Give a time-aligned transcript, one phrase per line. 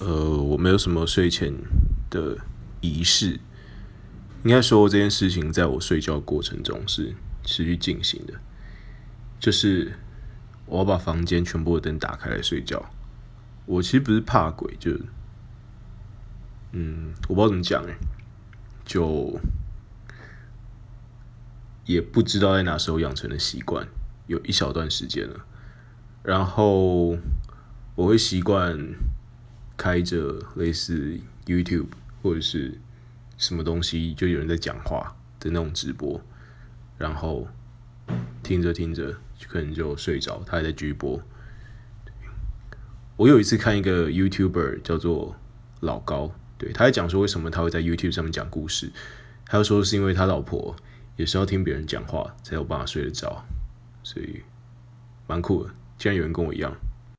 [0.00, 1.52] 呃，我没有什么睡前
[2.10, 2.38] 的
[2.80, 3.40] 仪式。
[4.42, 8.34] 应该说这件事情在我睡觉过程中是持续进行的，
[9.40, 9.94] 就是
[10.66, 12.90] 我要把房间全部的灯打开来睡觉。
[13.64, 14.90] 我其实不是怕鬼，就
[16.72, 17.94] 嗯，我不知道怎么讲哎，
[18.84, 19.40] 就
[21.86, 23.88] 也不知道在哪时候养成的习惯，
[24.26, 25.46] 有一小段时间了。
[26.22, 27.16] 然后
[27.94, 28.78] 我会习惯
[29.76, 31.88] 开着类似 YouTube
[32.22, 32.80] 或者是。
[33.36, 36.20] 什么东西就有人在讲话的那种直播，
[36.96, 37.48] 然后
[38.44, 41.20] 听着听着就可能就睡着，他还在直播。
[43.16, 45.34] 我有一次看一个 YouTuber 叫做
[45.80, 48.92] 老高，对，他在讲说为什么他会在 YouTube 上面讲故事，
[49.46, 50.76] 他又说是因为他老婆
[51.16, 53.44] 也是要听别人讲话才有办法睡得着，
[54.04, 54.44] 所以
[55.26, 56.72] 蛮酷的，竟然有人跟我一样。